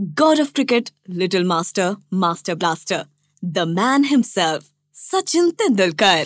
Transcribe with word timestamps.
God 0.00 0.38
of 0.38 0.54
cricket, 0.54 0.92
little 1.08 1.44
master, 1.44 1.98
master 2.10 2.56
blaster, 2.56 3.04
the 3.42 3.66
man 3.66 4.04
himself, 4.04 4.70
Sachin 4.94 5.52
Tendulkar. 5.52 6.24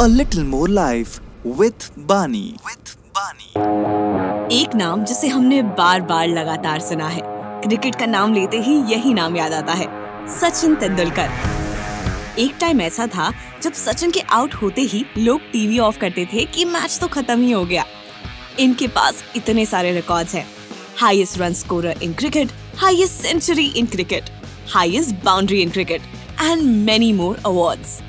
A 0.00 0.08
little 0.08 0.42
more 0.42 0.68
life 0.68 1.20
with 1.44 1.90
Bani. 2.06 2.56
With 2.64 2.96
Bani. 3.12 3.52
एक 4.52 4.74
नाम 4.74 5.04
जिसे 5.04 5.28
हमने 5.28 5.60
बार 5.80 6.00
बार 6.12 6.28
लगातार 6.28 6.80
सुना 6.80 7.08
है 7.08 7.22
क्रिकेट 7.66 7.94
का 7.94 8.06
नाम 8.06 8.34
लेते 8.34 8.60
ही 8.62 8.78
यही 8.92 9.12
नाम 9.14 9.36
याद 9.36 9.52
आता 9.52 9.72
है 9.72 9.86
सचिन 10.40 10.74
तेंदुलकर 10.76 12.38
एक 12.38 12.56
टाइम 12.60 12.80
ऐसा 12.80 13.06
था 13.16 13.30
जब 13.62 13.72
सचिन 13.82 14.10
के 14.10 14.20
आउट 14.38 14.54
होते 14.62 14.82
ही 14.94 15.04
लोग 15.18 15.50
टीवी 15.52 15.78
ऑफ़ 15.88 15.98
करते 15.98 16.26
थे 16.32 16.44
कि 16.54 16.64
मैच 16.64 16.98
तो 17.00 17.08
खत्म 17.18 17.40
ही 17.42 17.50
हो 17.50 17.64
गया 17.64 17.84
इनके 18.60 18.88
पास 18.96 19.24
इतने 19.36 19.66
सारे 19.66 19.92
रिकॉर्ड्स 19.92 20.34
हैं 20.34 20.46
highest 21.01 21.39
run 21.39 21.53
scorer 21.53 21.93
in 22.01 22.13
cricket, 22.13 22.53
highest 22.75 23.19
century 23.19 23.67
in 23.67 23.87
cricket, 23.87 24.31
highest 24.65 25.21
boundary 25.23 25.61
in 25.61 25.71
cricket, 25.71 26.01
and 26.39 26.85
many 26.85 27.11
more 27.13 27.37
awards. 27.45 28.01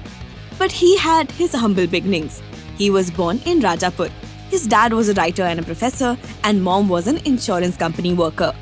But 0.58 0.72
he 0.72 0.96
had 0.98 1.30
his 1.32 1.52
humble 1.52 1.86
beginnings. 1.86 2.40
He 2.78 2.90
was 2.90 3.10
born 3.10 3.40
in 3.44 3.60
Rajapur. 3.60 4.10
His 4.50 4.66
dad 4.66 4.92
was 4.92 5.08
a 5.08 5.14
writer 5.14 5.42
and 5.42 5.60
a 5.60 5.62
professor, 5.62 6.16
and 6.44 6.62
mom 6.62 6.88
was 6.88 7.06
an 7.06 7.18
insurance 7.26 7.76
company 7.76 8.14
worker. 8.14 8.54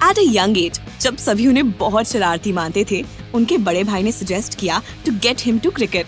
At 0.00 0.18
a 0.18 0.26
young 0.26 0.56
age, 0.56 0.80
जब 1.00 1.16
सभी 1.16 1.46
उन्हें 1.46 1.70
बहुत 1.78 2.08
शरारती 2.08 2.52
मानते 2.52 2.84
थे 2.90 3.02
उनके 3.34 3.58
बड़े 3.66 3.84
भाई 3.84 4.02
ने 4.02 4.12
सजेस्ट 4.12 4.54
किया 4.60 4.80
to 5.06 5.12
get 5.22 5.42
him 5.44 5.58
to 5.64 5.70
cricket 5.70 6.06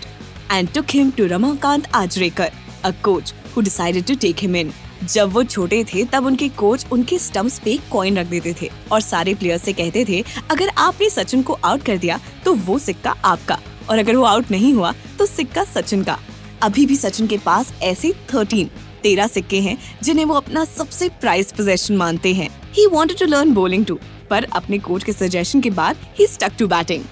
and 0.52 0.72
took 0.74 0.90
him 0.94 1.10
to 1.18 1.26
Ramakant 1.26 1.88
Achrekar 1.94 2.50
a 2.84 2.90
coach 3.04 3.32
who 3.56 3.62
decided 3.62 4.06
to 4.06 4.14
take 4.22 4.40
him 4.42 4.56
in 4.56 4.72
जब 5.03 5.31
वो 5.33 5.43
छोटे 5.43 5.83
थे 5.83 6.03
तब 6.05 6.25
उनके 6.25 6.47
कोच 6.49 6.85
उनके 6.91 7.19
स्टम्प्स 7.19 7.59
पे 7.59 7.77
कॉइन 7.91 8.17
रख 8.17 8.27
देते 8.27 8.55
थे 8.61 8.69
और 8.91 9.01
सारे 9.01 9.33
प्लेयर्स 9.35 9.63
से 9.63 9.73
कहते 9.73 10.05
थे 10.05 10.23
अगर 10.51 10.69
आपने 10.77 11.09
सचिन 11.09 11.43
को 11.43 11.53
आउट 11.53 11.83
कर 11.85 11.97
दिया 11.97 12.19
तो 12.45 12.53
वो 12.55 12.79
सिक्का 12.79 13.15
आपका। 13.25 13.59
और 13.89 13.99
अगर 13.99 14.15
वो 14.15 14.23
आउट 14.23 14.51
नहीं 14.51 14.73
हुआ 14.73 14.93
तो 15.19 15.25
सिक्का 15.25 15.63
सचिन 15.63 16.03
का। 16.03 16.17
अभी 16.63 16.85
भी 16.85 16.95
सचिन 16.95 17.27
के 17.27 17.37
पास 17.37 17.73
ऐसे 17.83 18.13
थर्टीन 18.33 18.69
तेरह 19.03 19.27
सिक्के 19.27 19.61
हैं 19.61 19.77
जिन्हें 20.03 20.25
वो 20.25 20.35
अपना 20.35 20.65
सबसे 20.65 21.09
प्राइज 21.09 21.51
पोजेशन 21.51 21.97
मानते 21.97 22.33
हैं। 22.33 22.49
He 22.73 22.87
wanted 22.87 23.19
to 23.19 23.25
learn 23.25 23.53
bowling 23.53 23.85
too 23.85 23.99
पर 24.29 24.43
अपने 24.55 24.79
कोच 24.79 25.03
के 25.03 25.13
सजेशन 25.13 25.61
के 25.61 25.69
बाद 25.69 25.97
he 26.19 26.27
stuck 26.27 26.57
to 26.59 26.67
batting 26.67 27.03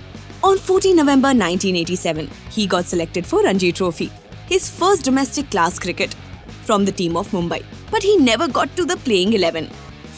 On 0.44 0.59
14 0.59 0.96
November 0.96 1.30
1987, 1.34 2.28
he 2.56 2.68
got 2.68 2.86
selected 2.86 3.26
for 3.26 3.42
Ranji 3.44 3.72
Trophy, 3.72 4.12
his 4.50 4.70
first 4.70 5.04
domestic 5.04 5.50
class 5.50 5.80
cricket, 5.80 6.14
from 6.68 6.86
the 6.86 6.92
team 6.92 7.18
of 7.18 7.31
Mumbai. 7.31 7.75
But 7.91 8.03
he 8.03 8.17
never 8.17 8.47
got 8.47 8.75
to 8.75 8.86
the 8.86 8.97
playing 8.97 9.33
11. 9.33 9.67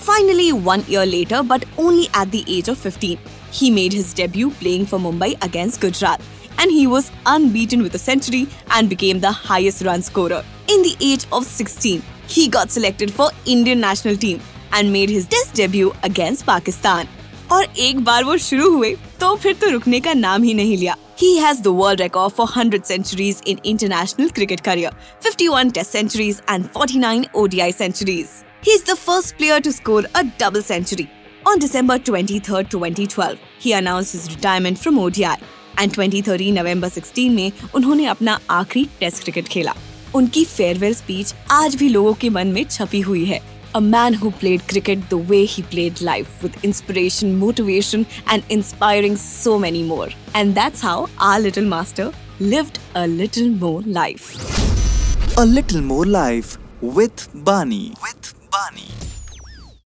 Finally, 0.07 0.53
one 0.53 0.83
year 0.87 1.05
later, 1.05 1.43
but 1.43 1.65
only 1.77 2.07
at 2.13 2.31
the 2.31 2.43
age 2.47 2.69
of 2.69 2.77
15, 2.77 3.19
he 3.51 3.69
made 3.69 3.93
his 3.93 4.13
debut 4.13 4.51
playing 4.51 4.85
for 4.85 4.99
Mumbai 4.99 5.41
against 5.43 5.81
Gujarat. 5.81 6.21
And 6.59 6.71
he 6.71 6.87
was 6.87 7.11
unbeaten 7.25 7.83
with 7.83 7.93
a 7.95 7.99
century 7.99 8.47
and 8.71 8.89
became 8.89 9.19
the 9.19 9.31
highest 9.31 9.83
run 9.83 10.01
scorer. 10.01 10.43
In 10.69 10.81
the 10.81 10.95
age 10.99 11.25
of 11.31 11.45
16, 11.45 12.01
he 12.27 12.47
got 12.47 12.71
selected 12.71 13.11
for 13.11 13.29
Indian 13.45 13.79
national 13.79 14.17
team 14.17 14.41
and 14.71 14.91
made 14.91 15.09
his 15.09 15.27
test 15.27 15.53
debut 15.53 15.93
against 16.03 16.45
Pakistan. 16.45 17.07
और 17.51 17.67
एक 17.79 17.99
बार 18.03 18.23
वो 18.23 18.37
शुरू 18.37 18.69
हुए 18.71 18.95
तो 19.19 19.35
फिर 19.35 19.53
तो 19.61 19.69
रुकने 19.71 19.99
का 19.99 20.13
नाम 20.13 20.43
ही 20.43 20.53
नहीं 20.53 20.77
लिया 20.77 20.95
He 21.19 21.27
has 21.39 21.61
the 21.61 21.71
world 21.73 22.01
record 22.01 22.33
for 22.33 22.45
100 22.45 22.85
centuries 22.85 23.39
in 23.43 23.61
international 23.63 24.29
cricket 24.29 24.61
career, 24.63 24.91
51 25.21 25.71
test 25.71 25.91
centuries 25.91 26.41
and 26.47 26.69
49 26.71 27.25
ODI 27.33 27.71
centuries. 27.71 28.43
He 28.61 28.69
is 28.71 28.83
the 28.83 28.95
first 28.97 29.35
player 29.39 29.59
to 29.59 29.71
score 29.71 30.03
a 30.13 30.23
double 30.37 30.61
century. 30.61 31.09
On 31.45 31.57
December 31.57 31.97
23, 31.97 32.39
2012, 32.65 33.39
he 33.57 33.73
announced 33.73 34.11
his 34.11 34.29
retirement 34.29 34.77
from 34.77 34.99
ODI 34.99 35.33
and 35.77 35.91
2013 35.91 36.53
November 36.53 36.89
16 36.91 37.29
में 37.31 37.51
उन्होंने 37.75 38.05
अपना 38.07 38.39
आखिरी 38.51 38.87
test 38.99 39.23
cricket 39.23 39.47
खेला 39.47 39.73
उनकी 40.15 40.45
farewell 40.45 40.93
speech 40.93 41.33
आज 41.51 41.75
भी 41.75 41.89
लोगों 41.89 42.13
के 42.13 42.29
मन 42.29 42.47
में 42.47 42.63
छपी 42.63 43.01
हुई 43.01 43.25
है 43.25 43.41
A 43.77 43.79
man 43.79 44.15
who 44.15 44.31
played 44.31 44.67
cricket 44.67 45.07
the 45.11 45.19
way 45.19 45.45
he 45.45 45.61
played 45.61 46.01
life 46.01 46.41
with 46.41 46.63
inspiration, 46.63 47.37
motivation, 47.37 48.07
and 48.25 48.43
inspiring 48.49 49.15
so 49.15 49.59
many 49.59 49.83
more. 49.83 50.09
And 50.33 50.55
that's 50.55 50.81
how 50.81 51.09
our 51.19 51.39
little 51.39 51.63
master 51.63 52.11
lived 52.39 52.79
a 52.95 53.05
little 53.05 53.49
more 53.49 53.83
life. 53.83 54.33
A 55.37 55.45
little 55.45 55.81
more 55.81 56.07
life 56.07 56.57
with 56.81 57.29
Bani. 57.45 57.93
With 58.01 58.33
Bani. 58.49 59.06